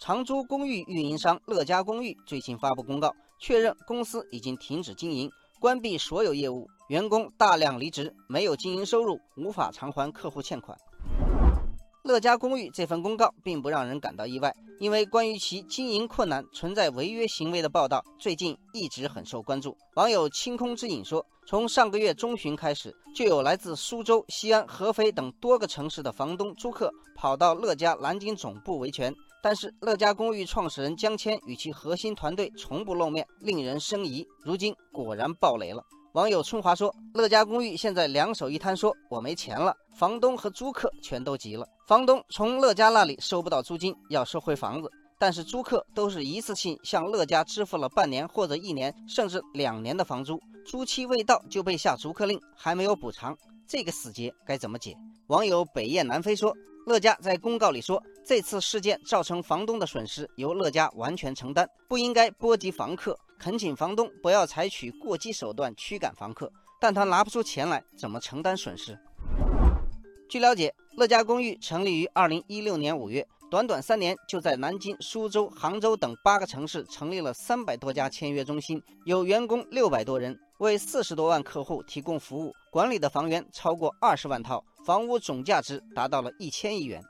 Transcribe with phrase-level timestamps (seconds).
[0.00, 5.30] 长租公寓运营商乐家公寓最近发布公告，确认公司已经停止经营，
[5.60, 10.74] 关闭所有业务，员工大量离职，没有经营收入，无法偿还客户欠款。
[12.02, 19.76] 乐家公寓这份公告并不让人感到意外，因为关于其经营困难、存在违约行为的报道最近一直很受关注。
[19.96, 29.14] 网友清空之影说，从上个月中旬开始，就有来自苏州、西安、合肥等多个城市的房东、租客跑到乐家南京总部维权。
[29.42, 34.26] 但是乐家公寓创始人江谦与其核心团队从不露面，令人生疑。
[34.42, 35.82] 如今果然爆雷了。
[36.12, 41.64] 网友春华说：“乐家公寓现在两手一摊，说我没钱了，房东和租客全都急了。
[41.86, 44.90] 房东从乐嘉那里收不到租金，要收回房子，
[45.20, 53.36] 但是租客都是一次性向乐嘉支付了半年或者一年，甚至两年的房租，租期未到就被下逐客令，还没有补偿，
[53.68, 54.96] 这个死结该怎么解？”
[55.28, 56.52] 网友北雁南飞说。
[56.90, 66.50] 乐嘉在公告里说，这次事件造成房东的损失由乐嘉完全承担，不应该波及房客，恳请房东不要采取过激手段驱赶房客。
[66.80, 68.98] 但他拿不出钱来，怎么承担损失？
[70.28, 84.64] 据了解，乐嘉公寓成立于二零一六年五月，短短三年就在南京、苏州、杭州等八个城市成立了三百多家签约中心，有员工六百多人，为四十多万客户提供服务，管理的房源超过二十万套。
[84.90, 87.00] 房屋总价值达到了一千亿元。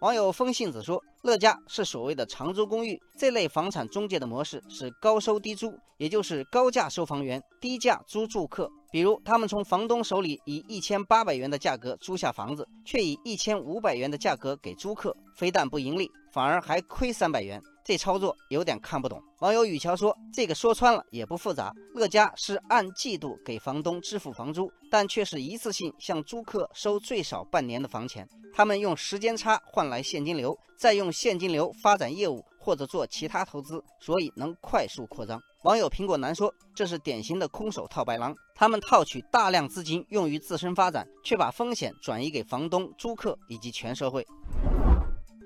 [0.00, 8.70] 网友风信子说：“乐家是所谓的长租公寓这类房产中介的模式是高收低租，也就是高价收房源，低价租住客。
[8.90, 19.20] 比如，他们从房东手里以一千八百元的价格租下房子，却以一千五百元的价格给租客，非但不盈利，反而还亏三百元。”这操作有点看不懂。
[19.40, 28.26] 网友雨乔说：“这个说穿了也不复杂，乐嘉是按季度给房东支付房租，但却是一次性向租客收最少半年的房钱。
[28.54, 44.26] 他们用时间差换来现金流，再用现金流发展业务或者做其他投资，所以能快速扩张。”网友苹果男说：“这是典型的空手套白狼，他们套取大量资金用于自身发展，却把风险转移给房东、租客以及全社会。”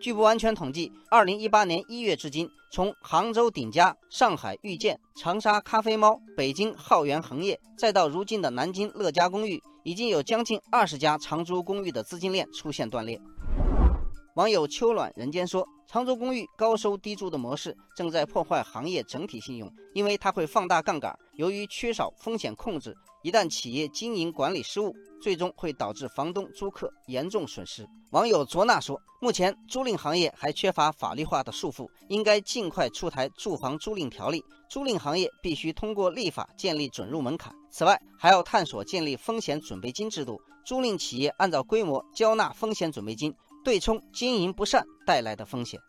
[0.00, 13.20] 据不完全统计，二零一八年一月至今，从杭州鼎家、上海遇见、长沙咖啡猫、北京浩源恒业，再到如今的南京乐家公寓，已经有将近二十家长租公寓的资金链出现断裂。
[14.34, 21.18] 网友秋暖人间说，长租公寓高收低租的模式正在破坏行业整体信用，因为它会放大杠杆。
[21.36, 27.86] 由于缺少风险控制，一旦企业经营管理失误，最终会导致房东、租客严重损失。
[28.10, 34.42] 网友卓娜说，目前租赁行业还缺乏法律化的束缚，应该尽快出台住房租赁条例。
[34.70, 37.54] 租赁行业必须通过立法建立准入门槛。
[37.70, 43.34] 此外，还要探索建立风险准备金制度，租赁企业按照规模交纳风险准备金。
[43.64, 45.80] 对冲经营不善带来的风险。